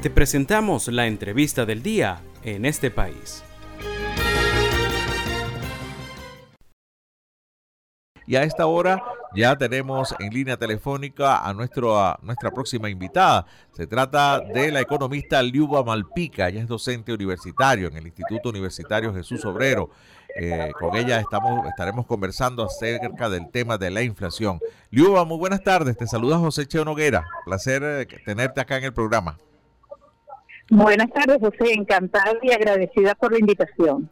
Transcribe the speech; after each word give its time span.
Te 0.00 0.10
presentamos 0.10 0.86
la 0.86 1.08
entrevista 1.08 1.66
del 1.66 1.82
día 1.82 2.20
en 2.44 2.64
este 2.64 2.88
país. 2.88 3.42
Y 8.24 8.36
a 8.36 8.44
esta 8.44 8.66
hora 8.66 9.02
ya 9.34 9.58
tenemos 9.58 10.14
en 10.20 10.32
línea 10.32 10.56
telefónica 10.56 11.44
a, 11.44 11.52
nuestro, 11.52 12.16
nuestra 12.22 12.52
próxima 12.52 12.88
invitada. 12.88 13.44
Se 13.72 13.88
trata 13.88 14.38
de 14.38 14.70
la 14.70 14.80
economista 14.80 15.42
Liuba 15.42 15.82
Malpica. 15.82 16.48
Ella 16.48 16.60
es 16.60 16.68
docente 16.68 17.12
universitario 17.12 17.88
en 17.88 17.96
el 17.96 18.06
Instituto 18.06 18.50
Universitario 18.50 19.12
Jesús 19.12 19.44
Obrero. 19.46 19.90
Eh, 20.36 20.70
con 20.78 20.94
ella 20.94 21.18
estamos, 21.18 21.66
estaremos 21.66 22.06
conversando 22.06 22.64
acerca 22.64 23.28
del 23.28 23.50
tema 23.50 23.76
de 23.76 23.90
la 23.90 24.02
inflación. 24.02 24.60
Liuba, 24.92 25.24
muy 25.24 25.38
buenas 25.38 25.64
tardes. 25.64 25.96
Te 25.96 26.06
saluda 26.06 26.38
José 26.38 26.68
Cheo 26.68 26.84
Noguera. 26.84 27.26
Placer 27.44 27.82
eh, 27.82 28.06
tenerte 28.24 28.60
acá 28.60 28.76
en 28.76 28.84
el 28.84 28.92
programa. 28.92 29.36
Buenas 30.70 31.10
tardes, 31.10 31.38
José. 31.40 31.72
Encantada 31.72 32.34
y 32.42 32.52
agradecida 32.52 33.14
por 33.14 33.32
la 33.32 33.38
invitación. 33.38 34.10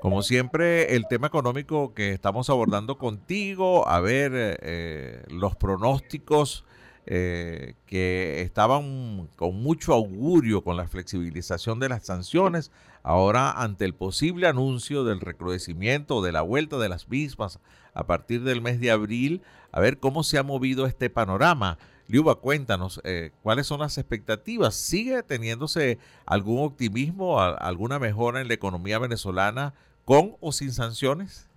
Como 0.00 0.22
siempre, 0.22 0.94
el 0.94 1.06
tema 1.08 1.26
económico 1.26 1.94
que 1.94 2.12
estamos 2.12 2.50
abordando 2.50 2.98
contigo, 2.98 3.88
a 3.88 4.00
ver 4.00 4.32
eh, 4.34 5.22
los 5.28 5.56
pronósticos 5.56 6.64
eh, 7.06 7.74
que 7.86 8.42
estaban 8.42 9.28
con 9.36 9.62
mucho 9.62 9.94
augurio 9.94 10.62
con 10.62 10.76
la 10.76 10.86
flexibilización 10.86 11.80
de 11.80 11.88
las 11.88 12.04
sanciones, 12.04 12.72
ahora 13.02 13.52
ante 13.52 13.84
el 13.84 13.94
posible 13.94 14.48
anuncio 14.48 15.04
del 15.04 15.20
recrudecimiento 15.20 16.16
o 16.16 16.22
de 16.22 16.32
la 16.32 16.42
vuelta 16.42 16.78
de 16.78 16.88
las 16.88 17.08
mismas 17.08 17.58
a 17.94 18.06
partir 18.06 18.42
del 18.42 18.60
mes 18.60 18.80
de 18.80 18.90
abril, 18.90 19.42
a 19.72 19.80
ver 19.80 19.98
cómo 19.98 20.24
se 20.24 20.36
ha 20.36 20.42
movido 20.42 20.86
este 20.86 21.08
panorama. 21.08 21.78
Liuba, 22.08 22.36
cuéntanos, 22.36 23.00
eh, 23.04 23.30
¿cuáles 23.42 23.66
son 23.66 23.80
las 23.80 23.98
expectativas? 23.98 24.76
¿Sigue 24.76 25.22
teniéndose 25.24 25.98
algún 26.24 26.64
optimismo, 26.64 27.40
alguna 27.40 27.98
mejora 27.98 28.40
en 28.40 28.48
la 28.48 28.54
economía 28.54 29.00
venezolana 29.00 29.74
con 30.04 30.36
o 30.40 30.52
sin 30.52 30.70
sanciones? 30.70 31.48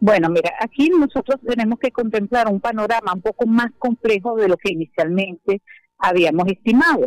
Bueno, 0.00 0.28
mira, 0.28 0.52
aquí 0.60 0.90
nosotros 0.90 1.40
tenemos 1.46 1.78
que 1.78 1.90
contemplar 1.90 2.46
un 2.48 2.60
panorama 2.60 3.14
un 3.14 3.22
poco 3.22 3.46
más 3.46 3.72
complejo 3.78 4.36
de 4.36 4.48
lo 4.48 4.56
que 4.58 4.72
inicialmente 4.72 5.62
habíamos 5.98 6.46
estimado. 6.46 7.06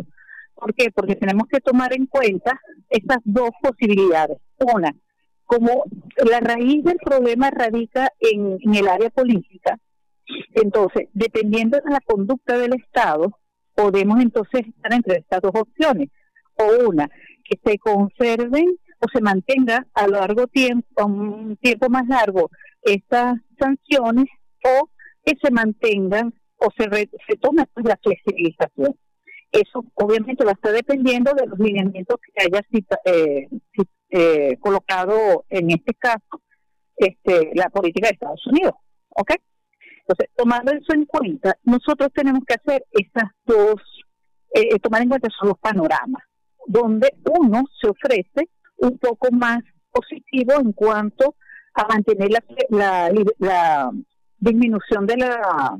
¿Por 0.54 0.74
qué? 0.74 0.90
Porque 0.90 1.14
tenemos 1.14 1.46
que 1.48 1.60
tomar 1.60 1.94
en 1.94 2.06
cuenta 2.06 2.60
esas 2.90 3.18
dos 3.24 3.50
posibilidades. 3.62 4.38
Una, 4.58 4.94
como 5.46 5.84
la 6.28 6.40
raíz 6.40 6.84
del 6.84 6.98
problema 6.98 7.50
radica 7.50 8.12
en, 8.20 8.58
en 8.60 8.74
el 8.74 8.88
área 8.88 9.10
política, 9.10 9.78
entonces, 10.54 11.08
dependiendo 11.12 11.78
de 11.78 11.90
la 11.90 12.00
conducta 12.00 12.56
del 12.58 12.74
Estado, 12.74 13.38
podemos 13.74 14.20
entonces 14.20 14.66
estar 14.66 14.92
entre 14.92 15.18
estas 15.18 15.40
dos 15.40 15.52
opciones. 15.54 16.08
O 16.56 16.88
una, 16.88 17.08
que 17.44 17.58
se 17.64 17.78
conserven 17.78 18.78
o 18.98 19.06
se 19.12 19.20
mantenga 19.20 19.86
a 19.94 20.06
largo 20.06 20.46
tiempo, 20.46 20.86
a 20.96 21.04
un 21.06 21.56
tiempo 21.56 21.88
más 21.88 22.06
largo, 22.06 22.50
estas 22.82 23.36
sanciones 23.58 24.26
o 24.64 24.88
que 25.24 25.34
se 25.42 25.50
mantengan 25.50 26.32
o 26.56 26.68
se, 26.76 26.84
se 26.84 27.36
tome 27.40 27.66
pues, 27.74 27.86
la 27.86 27.98
flexibilización. 28.02 28.96
Eso 29.50 29.84
obviamente 29.94 30.44
va 30.44 30.52
a 30.52 30.54
estar 30.54 30.72
dependiendo 30.72 31.32
de 31.34 31.46
los 31.46 31.58
lineamientos 31.58 32.18
que 32.20 32.42
haya 32.42 32.62
eh, 33.04 33.48
eh, 34.10 34.56
colocado 34.60 35.44
en 35.50 35.70
este 35.70 35.94
caso 35.94 36.40
este, 36.96 37.50
la 37.54 37.68
política 37.68 38.08
de 38.08 38.14
Estados 38.14 38.46
Unidos. 38.46 38.74
¿Ok? 39.10 39.32
Entonces, 40.06 40.34
tomando 40.36 40.72
eso 40.72 40.92
en 40.94 41.06
cuenta, 41.06 41.56
nosotros 41.62 42.10
tenemos 42.12 42.42
que 42.46 42.54
hacer 42.54 42.84
esas 42.90 43.30
dos, 43.44 43.80
eh, 44.52 44.78
tomar 44.80 45.02
en 45.02 45.08
cuenta 45.08 45.28
esos 45.28 45.48
dos 45.48 45.58
panoramas, 45.60 46.22
donde 46.66 47.08
uno 47.38 47.62
se 47.80 47.88
ofrece 47.88 48.48
un 48.76 48.98
poco 48.98 49.30
más 49.30 49.60
positivo 49.92 50.54
en 50.60 50.72
cuanto 50.72 51.36
a 51.74 51.86
mantener 51.86 52.30
la, 52.70 53.12
la, 53.38 53.90
disminución 54.38 55.06
de 55.06 55.16
la 55.18 55.78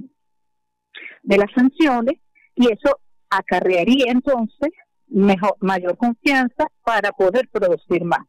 de 1.25 1.37
las 1.37 1.51
sanciones 1.53 2.15
y 2.55 2.67
eso 2.73 3.01
acarrearía 3.29 4.13
entonces 4.13 4.71
mejor 5.09 5.57
mayor 5.61 5.97
confianza 5.97 6.69
para 6.85 7.11
poder 7.11 7.49
producir 7.49 8.05
más. 8.05 8.25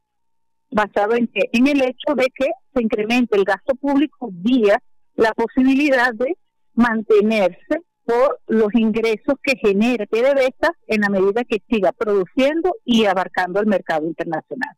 Basado 0.72 1.13
en 1.13 1.28
que 1.28 1.50
en 1.51 1.67
el 1.67 1.84
hecho 1.84 2.16
de 2.16 2.25
que 2.34 2.50
se 2.73 2.81
incremente 2.81 3.38
el 3.38 3.44
gasto 3.44 3.75
público 3.75 4.29
vía 4.31 4.79
la 5.16 5.34
posibilidad 5.34 6.13
de 6.13 6.38
mantenerse 6.74 7.81
por 8.06 8.40
los 8.47 8.74
ingresos 8.74 9.35
que 9.41 9.56
genere 9.57 10.07
PDVSA 10.07 10.74
en 10.88 11.01
la 11.01 11.09
medida 11.09 11.44
que 11.44 11.62
siga 11.69 11.91
produciendo 11.91 12.75
y 12.84 13.06
abarcando 13.06 13.59
el 13.59 13.68
mercado 13.68 14.06
internacional. 14.06 14.75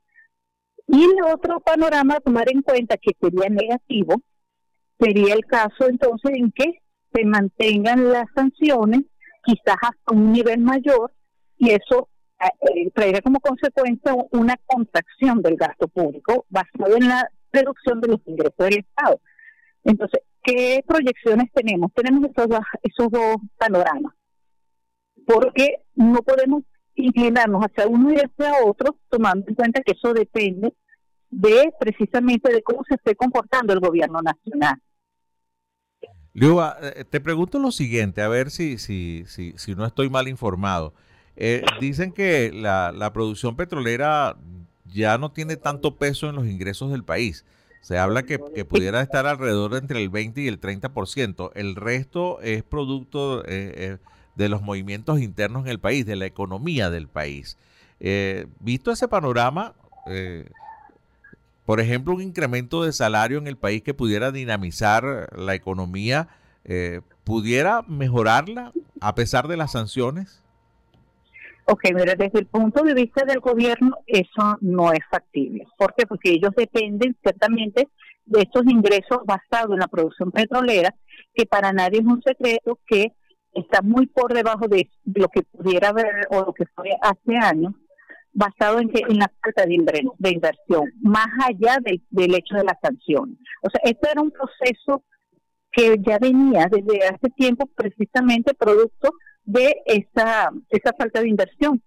Y 0.87 1.03
el 1.03 1.23
otro 1.33 1.59
panorama 1.61 2.15
a 2.15 2.19
tomar 2.19 2.51
en 2.51 2.61
cuenta 2.61 2.97
que 2.97 3.11
sería 3.19 3.49
negativo 3.49 4.21
sería 4.99 5.33
el 5.33 5.45
caso 5.45 5.89
entonces 5.89 6.31
en 6.35 6.51
que 6.51 6.81
se 7.13 7.25
mantengan 7.25 8.11
las 8.11 8.25
sanciones 8.35 9.01
quizás 9.43 9.77
hasta 9.81 10.13
un 10.13 10.31
nivel 10.31 10.59
mayor 10.59 11.11
y 11.57 11.71
eso 11.71 12.09
eh, 12.41 12.91
eh, 12.95 13.21
como 13.21 13.39
consecuencia 13.39 14.13
una 14.31 14.55
contracción 14.65 15.41
del 15.41 15.55
gasto 15.55 15.87
público 15.87 16.45
basado 16.49 16.95
en 16.95 17.07
la 17.07 17.29
reducción 17.51 18.01
de 18.01 18.09
los 18.09 18.19
ingresos 18.25 18.57
del 18.57 18.79
Estado. 18.79 19.19
Entonces, 19.85 20.21
¿qué 20.43 20.83
proyecciones 20.85 21.51
tenemos? 21.53 21.93
Tenemos 21.93 22.25
esos 22.29 22.49
dos, 22.49 22.59
esos 22.81 23.09
dos 23.11 23.37
panoramas, 23.57 24.13
porque 25.25 25.83
no 25.95 26.21
podemos 26.21 26.63
inclinarnos 26.95 27.63
hacia 27.63 27.87
uno 27.87 28.11
y 28.11 28.15
hacia 28.15 28.65
otro, 28.65 28.97
tomando 29.09 29.45
en 29.47 29.55
cuenta 29.55 29.81
que 29.81 29.93
eso 29.93 30.13
depende 30.13 30.73
de 31.29 31.71
precisamente 31.79 32.51
de 32.51 32.63
cómo 32.63 32.83
se 32.87 32.95
esté 32.95 33.15
comportando 33.15 33.73
el 33.73 33.79
gobierno 33.79 34.21
nacional. 34.21 34.81
Liuba, 36.33 36.77
eh, 36.81 37.05
te 37.09 37.21
pregunto 37.21 37.59
lo 37.59 37.71
siguiente, 37.71 38.21
a 38.21 38.27
ver 38.27 38.49
si, 38.49 38.77
si, 38.77 39.23
si, 39.27 39.53
si 39.57 39.75
no 39.75 39.85
estoy 39.85 40.09
mal 40.09 40.27
informado. 40.27 40.93
Eh, 41.35 41.63
dicen 41.79 42.11
que 42.11 42.51
la, 42.51 42.91
la 42.91 43.13
producción 43.13 43.55
petrolera 43.55 44.37
ya 44.85 45.17
no 45.17 45.31
tiene 45.31 45.57
tanto 45.57 45.97
peso 45.97 46.29
en 46.29 46.35
los 46.35 46.47
ingresos 46.47 46.91
del 46.91 47.03
país. 47.03 47.45
Se 47.85 47.99
habla 47.99 48.23
que, 48.23 48.39
que, 48.55 48.65
pudiera 48.65 48.99
estar 48.99 49.27
alrededor 49.27 49.73
de 49.73 49.77
entre 49.77 50.01
el 50.01 50.09
20 50.09 50.41
y 50.41 50.47
el 50.47 50.59
30%. 50.59 51.51
El 51.53 51.75
resto 51.75 52.41
es 52.41 52.63
producto 52.63 53.45
eh, 53.45 53.45
eh, 53.75 53.97
de 54.33 54.49
los 54.49 54.63
movimientos 54.63 55.21
internos 55.21 55.65
en 55.65 55.69
el 55.69 55.79
país, 55.79 56.03
de 56.03 56.15
la 56.15 56.25
economía 56.25 56.89
del 56.89 57.07
país. 57.07 57.59
Eh, 57.99 58.47
visto 58.59 58.91
ese 58.91 59.07
panorama, 59.07 59.75
por 61.67 61.79
ejemplo, 61.79 62.15
un 62.15 62.23
incremento 62.23 62.83
de 62.83 62.91
salario 62.91 63.37
en 63.37 63.45
el 63.45 63.55
país 63.55 63.83
que 63.83 63.93
pudiera 63.93 64.31
dinamizar 64.31 65.29
la 65.37 65.53
economía, 65.53 66.27
¿pudiera 67.23 67.83
mejorarla 67.83 68.73
a 68.99 69.13
pesar 69.13 69.47
de 69.47 69.57
las 69.57 69.73
sanciones? 69.73 70.41
Ok, 71.67 71.81
mira, 71.95 72.13
desde 72.15 72.39
el 72.39 72.45
punto 72.45 72.83
de 72.83 72.93
vista 72.93 73.25
del 73.25 73.39
gobierno 73.39 73.97
eso 74.05 74.57
no 74.61 74.91
es 74.91 74.99
factible. 75.09 75.65
¿Por 75.77 75.95
qué? 75.95 76.05
Porque 76.05 76.31
ellos 76.31 76.51
dependen 76.55 77.17
ciertamente 77.23 77.87
de 78.25 78.41
estos 78.41 78.63
ingresos 78.67 79.19
basados 79.25 79.73
en 79.73 79.79
la 79.79 79.87
producción 79.87 80.31
petrolera, 80.31 80.93
que 81.33 81.45
para 81.45 81.71
nadie 81.71 81.99
es 81.99 82.05
un 82.05 82.21
secreto 82.21 82.79
que 82.87 83.13
está 83.53 83.81
muy 83.81 84.05
por 84.05 84.33
debajo 84.33 84.67
de 84.67 84.89
lo 85.05 85.27
que 85.29 85.41
pudiera 85.43 85.89
haber 85.89 86.27
o 86.29 86.41
lo 86.41 86.53
que 86.53 86.65
fue 86.75 86.89
hace 87.01 87.37
años, 87.37 87.73
basado 88.31 88.79
en 88.79 88.89
que 88.89 89.01
en 89.07 89.17
la 89.17 89.31
falta 89.41 89.65
de, 89.65 89.73
inversión, 90.31 90.91
más 91.01 91.27
allá 91.47 91.77
del 91.81 92.35
hecho 92.35 92.55
de 92.57 92.63
las 92.63 92.77
sanciones. 92.81 93.37
O 93.63 93.69
sea, 93.69 93.81
esto 93.83 94.09
era 94.11 94.21
un 94.21 94.31
proceso 94.31 95.03
que 95.71 95.95
ya 96.05 96.19
venía 96.19 96.67
desde 96.69 97.07
hace 97.07 97.29
tiempo 97.35 97.65
precisamente 97.75 98.53
producto 98.53 99.13
de 99.45 99.75
esa, 99.85 100.51
esa 100.69 100.93
falta 100.97 101.21
de 101.21 101.29
inversión 101.29 101.81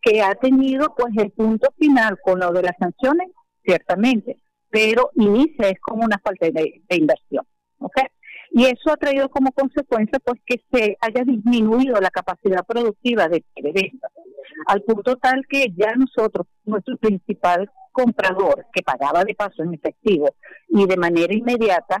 que 0.00 0.22
ha 0.22 0.34
tenido 0.34 0.94
pues 0.96 1.12
el 1.16 1.30
punto 1.30 1.68
final 1.78 2.18
con 2.22 2.38
lo 2.38 2.52
de 2.52 2.62
las 2.62 2.76
sanciones, 2.78 3.28
ciertamente, 3.64 4.38
pero 4.70 5.10
inicia 5.14 5.68
es 5.68 5.80
como 5.80 6.04
una 6.04 6.18
falta 6.18 6.50
de, 6.50 6.82
inversión, 6.90 7.46
¿ok? 7.78 7.98
Y 8.50 8.66
eso 8.66 8.92
ha 8.92 8.96
traído 8.96 9.28
como 9.30 9.50
consecuencia 9.52 10.18
pues 10.20 10.40
que 10.46 10.62
se 10.70 10.96
haya 11.00 11.24
disminuido 11.24 12.00
la 12.00 12.10
capacidad 12.10 12.64
productiva 12.66 13.28
de 13.28 13.42
venta, 13.56 14.08
al 14.66 14.82
punto 14.82 15.16
tal 15.16 15.44
que 15.48 15.68
ya 15.74 15.94
nosotros, 15.96 16.46
nuestro 16.64 16.96
principal 16.98 17.70
comprador, 17.90 18.66
que 18.72 18.82
pagaba 18.82 19.24
de 19.24 19.34
paso 19.34 19.62
en 19.62 19.74
efectivo 19.74 20.34
y 20.68 20.86
de 20.86 20.96
manera 20.96 21.34
inmediata, 21.34 21.98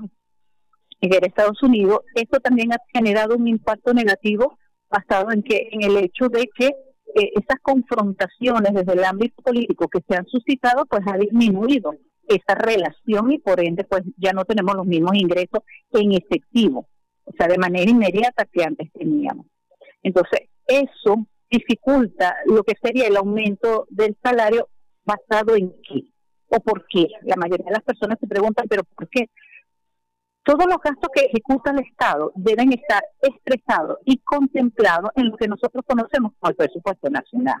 en 1.00 1.24
Estados 1.24 1.62
Unidos, 1.62 2.00
esto 2.14 2.40
también 2.40 2.72
ha 2.72 2.78
generado 2.92 3.36
un 3.36 3.46
impacto 3.46 3.92
negativo 3.92 4.58
basado 4.94 5.32
en 5.32 5.42
que 5.42 5.68
en 5.72 5.82
el 5.82 5.96
hecho 5.96 6.28
de 6.28 6.48
que 6.54 6.66
eh, 6.66 7.30
esas 7.34 7.60
confrontaciones 7.62 8.72
desde 8.72 8.92
el 8.92 9.04
ámbito 9.04 9.42
político 9.42 9.88
que 9.88 10.00
se 10.08 10.16
han 10.16 10.26
suscitado 10.26 10.86
pues 10.86 11.02
ha 11.06 11.16
disminuido 11.16 11.94
esa 12.26 12.54
relación 12.54 13.32
y 13.32 13.38
por 13.38 13.60
ende 13.60 13.84
pues 13.84 14.02
ya 14.16 14.32
no 14.32 14.44
tenemos 14.44 14.74
los 14.76 14.86
mismos 14.86 15.14
ingresos 15.14 15.60
en 15.92 16.12
efectivo, 16.12 16.86
o 17.24 17.32
sea, 17.36 17.48
de 17.48 17.58
manera 17.58 17.90
inmediata 17.90 18.46
que 18.50 18.64
antes 18.64 18.90
teníamos. 18.92 19.46
Entonces, 20.02 20.48
eso 20.66 21.26
dificulta 21.50 22.36
lo 22.46 22.62
que 22.62 22.74
sería 22.82 23.06
el 23.06 23.16
aumento 23.16 23.86
del 23.90 24.16
salario 24.22 24.68
basado 25.04 25.56
en 25.56 25.70
qué 25.86 26.04
o 26.48 26.60
por 26.60 26.86
qué. 26.86 27.08
La 27.22 27.36
mayoría 27.36 27.66
de 27.66 27.72
las 27.72 27.82
personas 27.82 28.18
se 28.18 28.26
preguntan, 28.26 28.66
pero 28.68 28.84
¿por 28.84 29.08
qué? 29.08 29.28
Todos 30.44 30.66
los 30.66 30.76
gastos 30.78 31.08
que 31.14 31.24
ejecuta 31.24 31.70
el 31.70 31.80
Estado 31.80 32.30
deben 32.34 32.70
estar 32.72 33.02
expresados 33.22 33.98
y 34.04 34.18
contemplados 34.18 35.10
en 35.16 35.30
lo 35.30 35.36
que 35.38 35.48
nosotros 35.48 35.82
conocemos 35.86 36.32
como 36.38 36.50
el 36.50 36.56
presupuesto 36.56 37.08
nacional. 37.08 37.60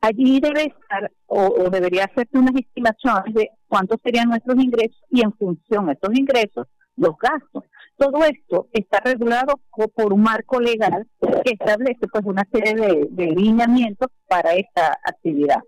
Allí 0.00 0.38
debe 0.38 0.64
estar 0.66 1.10
o, 1.26 1.68
debería 1.70 2.04
hacerse 2.04 2.38
unas 2.38 2.54
estimaciones 2.54 3.34
de 3.34 3.50
cuántos 3.66 3.98
serían 4.04 4.28
nuestros 4.28 4.62
ingresos 4.62 5.00
y 5.10 5.22
en 5.22 5.32
función 5.32 5.86
de 5.86 5.94
estos 5.94 6.14
ingresos, 6.14 6.68
los 6.96 7.16
gastos. 7.18 7.64
Todo 7.96 8.24
esto 8.24 8.68
está 8.72 9.00
regulado 9.00 9.60
por 9.94 10.12
un 10.12 10.22
marco 10.22 10.60
legal 10.60 11.08
que 11.44 11.52
establece 11.52 12.06
pues 12.12 12.24
una 12.24 12.46
serie 12.52 12.74
de, 13.10 13.26
lineamientos 13.26 14.08
para 14.28 14.54
esta 14.54 14.98
actividad. 15.04 15.62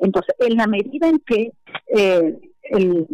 Entonces, 0.00 0.34
en 0.38 0.56
la 0.56 0.66
medida 0.66 1.08
en 1.08 1.18
que 1.20 1.52
eh, 1.88 2.38
el, 2.62 3.06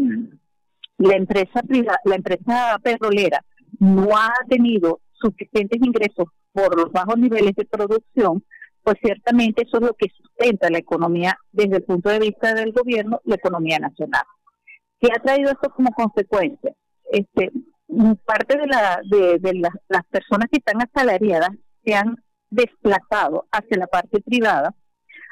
la 0.99 1.15
empresa 1.15 1.63
privada, 1.63 2.01
la 2.05 2.17
empresa 2.17 2.79
petrolera 2.83 3.45
no 3.79 4.09
ha 4.17 4.33
tenido 4.49 5.01
suficientes 5.13 5.81
ingresos 5.83 6.27
por 6.53 6.77
los 6.77 6.91
bajos 6.93 7.19
niveles 7.19 7.55
de 7.55 7.67
producción, 7.67 8.45
pues 8.83 8.97
ciertamente 9.03 9.63
eso 9.63 9.79
es 9.79 9.83
lo 9.83 9.95
que 9.95 10.09
sustenta 10.17 10.71
la 10.71 10.79
economía 10.79 11.39
desde 11.53 11.77
el 11.77 11.83
punto 11.83 12.09
de 12.09 12.21
vista 12.21 12.55
del 12.55 12.73
gobierno, 12.73 13.21
la 13.25 13.35
economía 13.35 13.79
nacional. 13.79 14.23
¿Qué 15.01 15.09
ha 15.15 15.21
traído 15.21 15.51
esto 15.51 15.71
como 15.71 15.91
consecuencia? 15.93 16.73
Este, 17.11 17.51
parte 18.25 18.57
de, 18.57 18.67
la, 18.67 19.01
de, 19.11 19.39
de 19.39 19.55
las 19.89 20.05
personas 20.07 20.49
que 20.51 20.59
están 20.59 20.81
asalariadas 20.83 21.51
se 21.85 21.95
han 21.95 22.17
desplazado 22.51 23.47
hacia 23.51 23.79
la 23.79 23.87
parte 23.87 24.21
privada, 24.21 24.75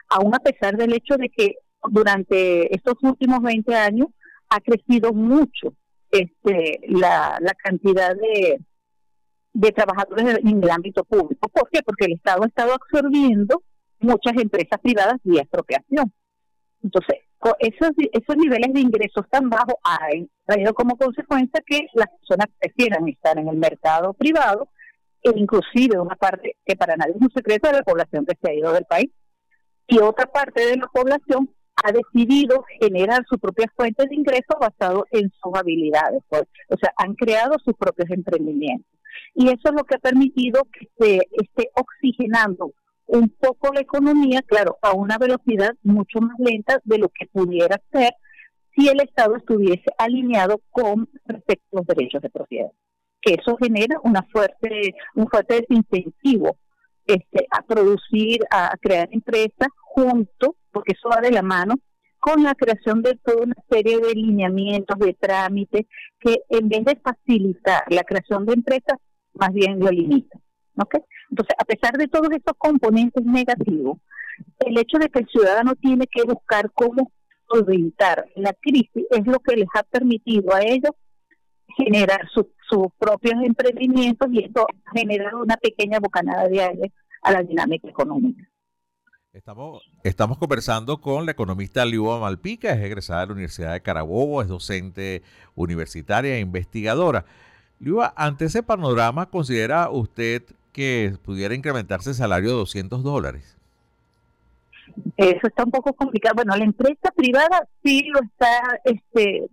aún 0.09 0.35
a 0.35 0.41
pesar 0.41 0.77
del 0.77 0.93
hecho 0.93 1.17
de 1.17 1.31
que 1.31 1.55
durante 1.91 2.75
estos 2.75 2.95
últimos 3.03 3.41
20 3.41 3.75
años 3.75 4.09
ha 4.49 4.61
crecido 4.61 5.13
mucho 5.13 5.75
este, 6.11 6.81
la, 6.89 7.39
cantidad 7.63 8.15
de, 8.15 9.73
trabajadores 9.73 10.39
en 10.45 10.63
el 10.63 10.71
ámbito 10.71 11.05
público. 11.05 11.49
¿Por 11.49 11.69
qué? 11.71 11.83
Porque 11.83 12.07
el 12.07 12.13
Estado 12.13 12.43
ha 12.43 12.47
estado 12.47 12.73
absorbiendo 12.75 13.63
muchas 14.01 14.35
empresas 14.37 14.81
privadas 14.81 15.17
vía 15.25 15.43
expropiación. 15.43 16.13
Entonces, 16.83 17.21
esos, 17.59 17.91
esos 18.13 18.37
niveles 18.37 18.73
de 18.73 18.81
ingresos 18.81 19.29
tan 19.31 19.51
bajos 19.51 19.75
han 19.83 20.29
traído 20.47 20.75
como 20.75 20.97
consecuencia 20.97 21.63
que 21.67 21.87
las 21.95 22.09
personas 22.19 22.49
prefieran 22.59 23.09
estar 23.09 23.39
en 23.39 23.49
el 23.49 23.57
mercado 23.57 24.13
privado 24.15 24.69
e 25.23 25.31
inclusive 25.35 25.99
una 25.99 26.17
parte 26.17 26.57
que 26.65 26.77
para 26.77 26.97
nadie 26.97 27.15
es 27.17 27.23
un 27.23 27.33
secreto 27.35 27.69
de 27.69 27.79
la 27.79 27.83
población 27.83 28.27
que 28.27 28.37
se 28.41 28.51
ha 28.51 28.55
ido 28.55 28.73
del 28.73 28.85
país 28.85 29.11
y 29.87 29.99
otra 29.99 30.27
parte 30.27 30.67
de 30.67 30.77
la 30.77 30.87
población 30.89 31.51
ha 31.83 31.93
decidido 31.93 32.65
generar 32.81 33.25
sus 33.29 33.39
propias 33.39 33.69
fuentes 33.77 34.09
de 34.09 34.15
ingresos 34.15 34.57
basado 34.61 35.07
en 35.11 35.31
sus 35.31 35.55
habilidades. 35.55 36.23
Pues, 36.29 36.45
o 36.69 36.77
sea, 36.77 36.93
han 36.97 37.15
creado 37.15 37.57
sus 37.65 37.75
propios 37.75 38.11
emprendimientos. 38.11 38.91
Y 39.35 39.47
eso 39.49 39.63
es 39.65 39.73
lo 39.73 39.85
que 39.85 39.97
ha 39.97 39.99
permitido 39.99 40.67
que 40.73 40.89
se 40.99 41.29
esté 41.33 41.71
oxigenando 41.75 42.73
un 43.07 43.29
poco 43.29 43.73
la 43.73 43.81
economía, 43.81 44.43
claro, 44.43 44.79
a 44.83 44.93
una 44.93 45.19
velocidad 45.19 45.75
mucho 45.83 46.21
más 46.21 46.39
lenta 46.39 46.81
de 46.85 46.99
lo 46.99 47.09
que 47.09 47.27
pudiera 47.27 47.81
ser 47.93 48.15
si 48.77 48.89
el 48.89 49.01
Estado 49.01 49.37
estuviese 49.37 49.85
alineado 49.99 50.61
con 50.71 51.09
respecto 51.27 51.67
a 51.73 51.77
los 51.81 51.87
derechos 51.87 52.23
de 52.23 52.31
propiedad. 52.31 52.71
Que 53.21 53.35
eso 53.35 53.57
genera 53.57 53.99
una 54.03 54.23
fuerte, 54.33 54.95
un 55.15 55.29
fuerte 55.29 55.61
desincentivo 55.61 56.57
este, 57.07 57.47
a 57.51 57.63
producir, 57.63 58.41
a 58.51 58.77
crear 58.81 59.09
empresas 59.13 59.69
junto, 59.81 60.57
porque 60.75 60.93
eso 60.93 61.09
va 61.09 61.21
de 61.23 61.31
la 61.31 61.43
mano, 61.43 61.77
con 62.19 62.43
la 62.43 62.55
creación 62.55 63.03
de 63.03 63.17
toda 63.23 63.45
una 63.45 63.57
serie 63.71 63.99
de 64.01 64.15
lineamientos, 64.15 64.99
de 64.99 65.15
trámites, 65.15 65.87
que 66.21 66.41
en 66.49 66.69
vez 66.69 66.85
de 66.85 66.97
facilitar 66.97 67.85
la 67.89 68.03
creación 68.03 68.45
de 68.45 68.55
empresas, 68.55 68.99
más 69.35 69.53
bien 69.53 69.79
lo 69.79 69.91
limitan. 69.91 70.41
Entonces, 71.31 71.57
a 71.59 71.65
pesar 71.65 71.97
de 71.97 72.09
todos 72.09 72.29
estos 72.33 72.55
componentes 72.59 73.25
negativos, 73.25 73.99
el 74.59 74.79
hecho 74.79 74.99
de 74.99 75.09
que 75.09 75.21
el 75.21 75.29
ciudadano 75.29 75.75
tiene 75.77 76.07
que 76.07 76.23
buscar 76.25 76.71
cómo 76.73 77.13
solventar 77.49 78.27
la 78.37 78.53
crisis 78.55 79.05
es 79.11 79.27
lo 79.27 79.39
que 79.39 79.57
les 79.57 79.69
ha 79.75 79.83
permitido 79.85 80.55
a 80.55 80.63
ellos 80.63 80.91
generar 81.77 82.29
sus 82.33 82.47
propios 82.99 83.35
emprendimientos 83.43 84.29
y 84.33 84.45
esto 84.45 84.67
ha 84.87 84.99
generado 84.99 85.43
una 85.43 85.57
pequeña 85.57 86.01
bocanada 86.01 86.49
de 86.49 86.63
aire 86.63 86.93
a 87.23 87.33
la 87.33 87.43
dinámica 87.43 87.89
económica. 87.89 88.49
Estamos, 89.35 89.83
estamos 90.05 90.39
conversando 90.39 91.01
con 91.01 91.27
la 91.27 91.33
economista 91.33 91.85
Liuba 91.85 92.21
Malpica, 92.21 92.71
es 92.71 92.79
egresada 92.79 93.23
de 93.23 93.27
la 93.27 93.33
Universidad 93.33 93.73
de 93.73 93.81
Carabobo, 93.81 94.41
es 94.41 94.47
docente 94.47 95.23
universitaria 95.57 96.37
e 96.37 96.41
investigadora. 96.41 97.25
Liuba, 97.81 98.15
ante 98.17 98.45
ese 98.45 98.63
panorama, 98.63 99.29
¿considera 99.31 99.91
usted 99.91 100.45
que 100.73 101.17
pudiera 101.25 101.53
incrementarse 101.53 102.11
el 102.11 102.15
salario 102.15 102.51
de 102.51 102.57
200 102.59 103.03
dólares? 103.03 103.57
Eso 105.17 105.49
está 105.49 105.65
un 105.65 105.73
poco 105.73 105.93
complicado. 105.95 106.37
Bueno, 106.37 106.55
la 106.55 106.65
empresa 106.65 107.11
privada 107.11 107.67
sí 107.83 108.05
lo 108.15 108.21
está 108.21 108.81
este, 108.85 109.49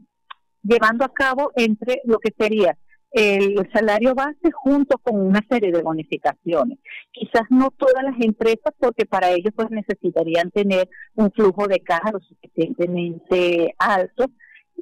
llevando 0.62 1.06
a 1.06 1.12
cabo 1.12 1.54
entre 1.56 2.02
lo 2.06 2.20
que 2.20 2.32
sería 2.38 2.78
el 3.12 3.70
salario 3.74 4.16
base 4.16 4.52
junto 4.54 4.98
con 4.98 5.20
una 5.20 5.42
serie 5.50 5.72
de 5.72 5.82
bonificaciones. 5.82 6.80
Quizás 7.12 7.44
no 7.50 7.70
todas 7.72 8.04
las 8.04 8.16
empresas, 8.22 8.74
porque 8.80 9.06
para 9.06 9.30
ellos 9.32 9.54
pues 9.56 9.70
necesitarían 9.70 10.50
tener 10.52 10.90
un 11.16 11.32
flujo 11.32 11.68
de 11.68 11.82
caja 11.82 12.12
lo 12.12 12.20
suficientemente 12.22 13.76
alto. 13.78 14.26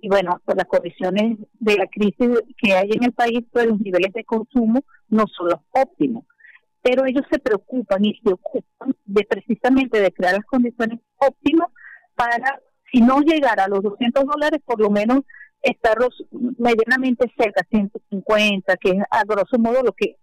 Y 0.01 0.07
bueno, 0.07 0.41
por 0.45 0.55
las 0.55 0.67
condiciones 0.67 1.39
de 1.59 1.75
la 1.75 1.87
crisis 1.87 2.29
que 2.57 2.73
hay 2.73 2.89
en 2.91 3.03
el 3.03 3.13
país, 3.13 3.41
pues 3.51 3.65
los 3.65 3.79
niveles 3.79 4.13
de 4.13 4.23
consumo 4.23 4.81
no 5.09 5.25
son 5.27 5.49
los 5.49 5.59
óptimos. 5.71 6.23
Pero 6.81 7.05
ellos 7.05 7.25
se 7.29 7.39
preocupan 7.39 8.05
y 8.05 8.17
se 8.23 8.31
ocupan 8.31 8.95
de 9.05 9.23
precisamente 9.25 9.99
de 9.99 10.11
crear 10.11 10.35
las 10.35 10.45
condiciones 10.45 10.99
óptimas 11.17 11.69
para, 12.15 12.61
si 12.91 13.01
no 13.01 13.19
llegar 13.21 13.59
a 13.59 13.67
los 13.67 13.81
200 13.81 14.23
dólares, 14.23 14.61
por 14.63 14.79
lo 14.79 14.89
menos 14.89 15.21
estarlos 15.61 16.25
medianamente 16.57 17.31
cerca, 17.37 17.65
150, 17.69 18.77
que 18.77 18.91
es 18.91 19.03
a 19.09 19.23
grosso 19.23 19.57
modo 19.57 19.83
lo 19.83 19.93
que 19.93 20.17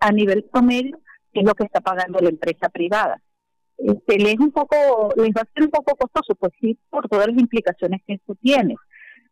a 0.00 0.12
nivel 0.12 0.44
promedio 0.44 0.98
es 1.32 1.44
lo 1.44 1.54
que 1.54 1.64
está 1.64 1.80
pagando 1.80 2.18
la 2.20 2.30
empresa 2.30 2.68
privada. 2.68 3.20
Este, 3.78 4.18
les, 4.18 4.38
un 4.38 4.52
poco, 4.52 5.12
les 5.16 5.30
va 5.30 5.42
a 5.42 5.52
ser 5.52 5.64
un 5.64 5.70
poco 5.70 5.96
costoso, 5.96 6.34
pues 6.34 6.52
sí, 6.60 6.78
por 6.88 7.08
todas 7.08 7.26
las 7.26 7.38
implicaciones 7.38 8.00
que 8.06 8.14
eso 8.14 8.34
tiene. 8.40 8.76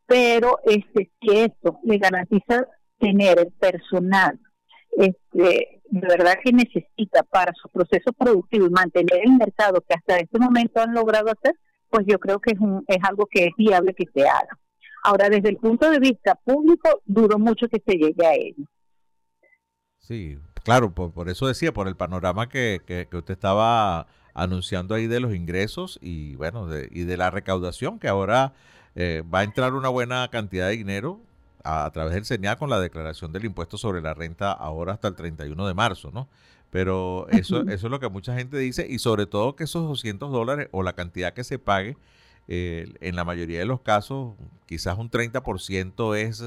Pero 0.07 0.59
este, 0.67 1.11
si 1.21 1.37
esto 1.37 1.79
le 1.85 1.99
garantiza 1.99 2.69
tener 2.99 3.39
el 3.39 3.53
personal 3.53 4.39
este, 4.97 5.81
de 5.85 6.07
verdad 6.09 6.35
que 6.43 6.53
necesita 6.53 7.23
para 7.25 7.53
su 7.55 7.69
proceso 7.69 8.13
productivo 8.13 8.67
y 8.67 8.71
mantener 8.71 9.21
el 9.25 9.33
mercado 9.33 9.81
que 9.81 9.95
hasta 9.95 10.17
este 10.17 10.39
momento 10.39 10.81
han 10.81 10.95
logrado 10.95 11.31
hacer, 11.31 11.55
pues 11.91 12.07
yo 12.07 12.19
creo 12.19 12.41
que 12.41 12.53
es, 12.53 12.61
un, 12.61 12.85
es 12.87 12.99
algo 13.03 13.27
que 13.27 13.47
es 13.47 13.51
viable 13.57 13.95
que 13.95 14.05
se 14.13 14.27
haga. 14.27 14.59
Ahora, 15.05 15.29
desde 15.29 15.51
el 15.51 15.59
punto 15.59 15.91
de 15.91 15.99
vista 15.99 16.35
público, 16.35 17.03
dudo 17.05 17.39
mucho 17.39 17.69
que 17.69 17.81
se 17.87 17.99
llegue 17.99 18.27
a 18.27 18.33
ello. 18.33 18.65
Sí, 19.99 20.39
claro, 20.65 20.95
por, 20.95 21.29
eso 21.29 21.47
decía, 21.47 21.75
por 21.75 21.89
el 21.89 21.95
panorama 21.95 22.49
que, 22.49 22.81
que, 22.87 23.07
usted 23.15 23.35
estaba 23.35 24.07
anunciando 24.33 24.95
ahí 24.95 25.07
de 25.07 25.21
los 25.21 25.35
ingresos 25.35 25.99
y 26.01 26.37
bueno, 26.37 26.67
de, 26.67 26.89
y 26.91 27.05
de 27.05 27.19
la 27.19 27.31
recaudación, 27.31 27.99
que 27.99 28.09
ahora 28.09 28.55
eh, 28.95 29.23
va 29.33 29.41
a 29.41 29.45
entrar 29.45 29.75
una 29.75 29.91
buena 29.91 30.27
cantidad 30.29 30.69
de 30.69 30.79
dinero 30.79 31.21
a, 31.65 31.91
través 31.93 32.15
del 32.15 32.25
CENIA 32.25 32.57
con 32.57 32.71
la 32.71 32.81
declaración 32.81 33.31
del 33.31 33.45
impuesto 33.45 33.77
sobre 33.77 34.01
la 34.01 34.15
renta 34.15 34.53
ahora 34.53 34.95
hasta 34.95 35.09
el 35.09 35.17
31 35.17 35.67
de 35.67 35.75
marzo, 35.75 36.13
¿no? 36.15 36.29
Pero 36.71 37.27
eso, 37.29 37.61
eso 37.69 37.87
es 37.87 37.91
lo 37.91 38.01
que 38.01 38.09
mucha 38.09 38.35
gente 38.35 38.57
dice 38.57 38.87
y 38.89 38.99
sobre 38.99 39.27
todo 39.27 39.55
que 39.55 39.65
esos 39.65 39.87
200 39.87 40.33
dólares 40.33 40.69
o 40.73 40.83
la 40.83 40.95
cantidad 40.95 41.35
que 41.35 41.45
se 41.45 41.59
pague 41.59 41.99
eh, 42.49 42.93
en 43.01 43.17
la 43.17 43.25
mayoría 43.25 43.59
de 43.59 43.65
los 43.65 43.81
casos, 43.81 44.35
quizás 44.67 44.99
un 44.99 45.11
30% 45.11 46.17
es, 46.17 46.43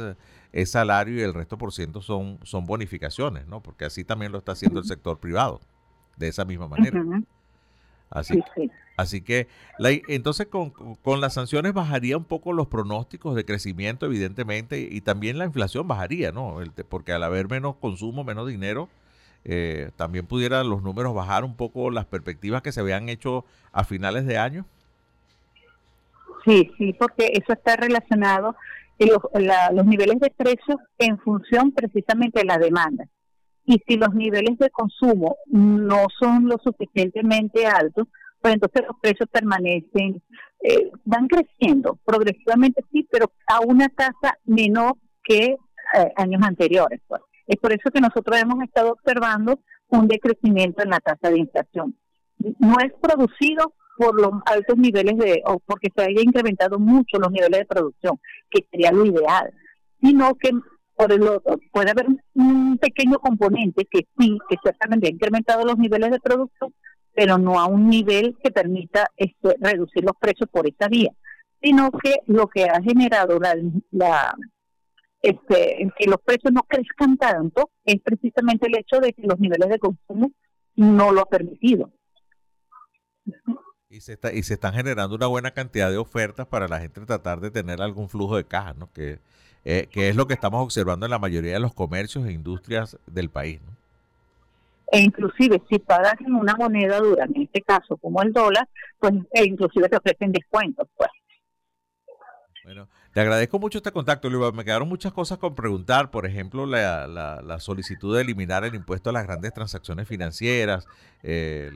es 0.51 0.71
salario 0.71 1.17
y 1.17 1.21
el 1.21 1.33
resto 1.33 1.57
por 1.57 1.73
ciento 1.73 2.01
son, 2.01 2.39
son 2.43 2.65
bonificaciones, 2.65 3.47
¿no? 3.47 3.61
Porque 3.61 3.85
así 3.85 4.03
también 4.03 4.31
lo 4.31 4.37
está 4.37 4.51
haciendo 4.53 4.79
el 4.79 4.85
sector 4.85 5.19
privado, 5.19 5.59
de 6.17 6.27
esa 6.27 6.45
misma 6.45 6.67
manera. 6.67 7.03
Así, 8.09 8.41
así 8.95 9.21
que, 9.21 9.47
la, 9.77 9.89
entonces 10.07 10.47
con, 10.47 10.69
con, 10.69 11.19
las 11.19 11.33
sanciones 11.33 11.73
bajaría 11.73 12.15
un 12.15 12.23
poco 12.23 12.53
los 12.53 12.67
pronósticos 12.67 13.35
de 13.35 13.43
crecimiento, 13.43 14.05
evidentemente, 14.05 14.79
y 14.79 15.01
también 15.01 15.37
la 15.37 15.45
inflación 15.45 15.87
bajaría, 15.87 16.31
¿no? 16.31 16.57
porque 16.87 17.11
al 17.11 17.23
haber 17.23 17.49
menos 17.49 17.75
consumo, 17.75 18.23
menos 18.23 18.47
dinero, 18.47 18.87
eh, 19.43 19.91
también 19.95 20.25
pudieran 20.25 20.69
los 20.69 20.83
números 20.83 21.13
bajar 21.13 21.43
un 21.43 21.55
poco 21.55 21.89
las 21.89 22.05
perspectivas 22.05 22.61
que 22.61 22.71
se 22.71 22.79
habían 22.79 23.09
hecho 23.09 23.45
a 23.71 23.83
finales 23.83 24.25
de 24.25 24.37
año. 24.37 24.65
Sí, 26.45 26.71
sí, 26.77 26.93
porque 26.93 27.31
eso 27.33 27.53
está 27.53 27.75
relacionado 27.75 28.55
los, 28.99 29.19
los 29.73 29.85
niveles 29.85 30.19
de 30.19 30.31
precios 30.31 30.77
en 30.97 31.19
función 31.19 31.71
precisamente 31.71 32.39
de 32.39 32.45
la 32.45 32.57
demanda. 32.57 33.05
y 33.69 33.81
si 33.85 33.97
los 33.97 34.13
niveles 34.15 34.57
de 34.59 34.69
consumo 34.69 35.35
no 35.47 36.05
son 36.19 36.47
lo 36.47 36.57
suficientemente 36.63 37.67
altos, 37.67 38.07
pues 38.41 38.53
entonces 38.53 38.83
los 38.87 38.97
precios 39.01 39.27
permanecen, 39.29 40.23
eh, 40.63 40.89
van 41.03 41.27
creciendo 41.27 41.99
progresivamente, 42.05 42.81
sí, 42.91 43.05
pero 43.11 43.31
a 43.45 43.59
una 43.59 43.89
tasa 43.89 44.37
menor 44.45 44.93
que 45.21 45.57
eh, 45.95 46.11
años 46.15 46.41
anteriores. 46.43 47.01
Pues. 47.07 47.21
Es 47.45 47.57
por 47.57 47.73
eso 47.73 47.91
que 47.93 47.99
nosotros 47.99 48.39
hemos 48.39 48.63
estado 48.63 48.93
observando 48.93 49.59
un 49.89 50.07
decrecimiento 50.07 50.83
en 50.83 50.89
la 50.91 50.99
tasa 50.99 51.29
de 51.29 51.39
inflación. 51.39 51.95
No 52.59 52.75
es 52.79 52.93
producido 53.01 53.73
por 53.97 54.19
los 54.19 54.31
altos 54.45 54.77
niveles 54.77 55.17
de, 55.17 55.41
o 55.45 55.59
porque 55.59 55.89
se 55.95 56.03
haya 56.03 56.21
incrementado 56.21 56.79
mucho 56.79 57.17
los 57.17 57.31
niveles 57.31 57.59
de 57.59 57.65
producción, 57.65 58.19
que 58.49 58.65
sería 58.69 58.91
lo 58.91 59.05
ideal, 59.05 59.51
sino 60.01 60.35
que 60.35 60.51
por 60.95 61.11
el 61.11 61.23
otro 61.23 61.59
puede 61.71 61.91
haber 61.91 62.07
un 62.33 62.77
pequeño 62.77 63.19
componente 63.19 63.85
que 63.85 64.07
sí, 64.17 64.37
que 64.49 64.57
ciertamente 64.61 65.07
ha 65.07 65.11
incrementado 65.11 65.63
los 65.65 65.77
niveles 65.77 66.11
de 66.11 66.19
producción, 66.19 66.73
pero 67.13 67.37
no 67.37 67.59
a 67.59 67.65
un 67.65 67.89
nivel 67.89 68.37
que 68.43 68.51
permita 68.51 69.09
este, 69.15 69.55
reducir 69.59 70.03
los 70.03 70.15
precios 70.19 70.49
por 70.49 70.67
esa 70.67 70.87
vía, 70.87 71.11
sino 71.61 71.91
que 71.91 72.17
lo 72.27 72.47
que 72.47 72.65
ha 72.65 72.81
generado 72.81 73.39
la, 73.39 73.55
la 73.91 74.35
este, 75.21 75.91
que 75.97 76.05
los 76.07 76.21
precios 76.21 76.53
no 76.53 76.61
crezcan 76.63 77.17
tanto 77.17 77.71
es 77.83 78.01
precisamente 78.01 78.67
el 78.67 78.77
hecho 78.77 78.99
de 78.99 79.13
que 79.13 79.23
los 79.27 79.39
niveles 79.39 79.69
de 79.69 79.79
consumo 79.79 80.31
no 80.75 81.11
lo 81.11 81.21
ha 81.21 81.25
permitido. 81.25 81.91
Y 83.89 84.01
se, 84.01 84.13
está, 84.13 84.33
y 84.33 84.43
se 84.43 84.55
están 84.55 84.73
generando 84.73 85.15
una 85.15 85.27
buena 85.27 85.51
cantidad 85.51 85.89
de 85.89 85.97
ofertas 85.97 86.45
para 86.45 86.67
la 86.67 86.79
gente 86.79 86.99
tratar 87.05 87.39
de 87.39 87.51
tener 87.51 87.81
algún 87.81 88.09
flujo 88.09 88.35
de 88.35 88.43
caja, 88.43 88.73
¿no? 88.73 88.91
que, 88.91 89.19
eh, 89.63 89.87
que 89.89 90.09
es 90.09 90.15
lo 90.17 90.27
que 90.27 90.33
estamos 90.33 90.61
observando 90.61 91.05
en 91.05 91.11
la 91.11 91.19
mayoría 91.19 91.53
de 91.53 91.61
los 91.61 91.73
comercios 91.73 92.25
e 92.27 92.33
industrias 92.33 92.97
del 93.07 93.29
país. 93.29 93.61
¿no? 93.65 93.71
E 94.91 94.99
inclusive 94.99 95.61
si 95.69 95.79
pagas 95.79 96.19
en 96.19 96.35
una 96.35 96.55
moneda 96.55 96.99
dura, 96.99 97.25
en 97.25 97.43
este 97.43 97.61
caso 97.61 97.95
como 97.95 98.21
el 98.21 98.33
dólar, 98.33 98.67
pues 98.99 99.13
e 99.31 99.45
inclusive 99.45 99.87
te 99.87 99.95
ofrecen 99.95 100.33
descuentos. 100.33 100.87
Pues. 100.97 101.09
Bueno, 102.67 102.89
te 103.13 103.21
agradezco 103.21 103.59
mucho 103.59 103.77
este 103.77 103.93
contacto, 103.93 104.29
Luis. 104.29 104.53
Me 104.53 104.65
quedaron 104.65 104.89
muchas 104.89 105.13
cosas 105.13 105.37
con 105.37 105.55
preguntar. 105.55 106.11
Por 106.11 106.25
ejemplo, 106.25 106.65
la, 106.65 107.07
la, 107.07 107.59
solicitud 107.61 108.13
de 108.13 108.23
eliminar 108.23 108.65
el 108.65 108.75
impuesto 108.75 109.09
a 109.09 109.13
las 109.13 109.25
grandes 109.25 109.53
transacciones 109.53 110.05
financieras, 110.05 110.85
eh, 111.23 111.71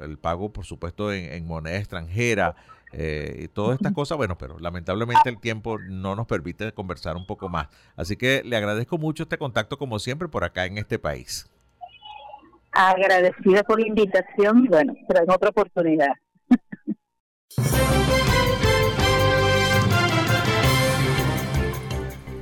el 0.00 0.18
pago, 0.18 0.52
por 0.52 0.64
supuesto, 0.64 1.12
en, 1.12 1.44
moneda 1.44 1.76
extranjera. 1.76 2.54
Eh, 2.92 3.40
y 3.42 3.48
todas 3.48 3.78
estas 3.78 3.92
cosas, 3.92 4.16
bueno, 4.16 4.38
pero 4.38 4.60
lamentablemente 4.60 5.28
el 5.28 5.40
tiempo 5.40 5.76
no 5.80 6.14
nos 6.14 6.28
permite 6.28 6.70
conversar 6.70 7.16
un 7.16 7.26
poco 7.26 7.48
más. 7.48 7.66
Así 7.96 8.16
que 8.16 8.44
le 8.44 8.56
agradezco 8.56 8.96
mucho 8.96 9.24
este 9.24 9.38
contacto, 9.38 9.76
como 9.76 9.98
siempre, 9.98 10.28
por 10.28 10.44
acá 10.44 10.66
en 10.66 10.78
este 10.78 11.00
país. 11.00 11.50
Agradecida 12.70 13.64
por 13.64 13.80
la 13.80 13.88
invitación 13.88 14.66
y 14.66 14.68
bueno, 14.68 14.94
pero 15.08 15.24
en 15.24 15.30
otra 15.32 15.48
oportunidad. 15.48 16.12